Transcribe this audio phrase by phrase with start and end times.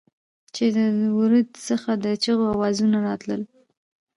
[0.55, 0.77] چې د
[1.17, 3.41] ورد څخه د چېغو اوزونه راتلل.